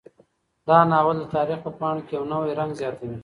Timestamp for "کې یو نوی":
2.07-2.51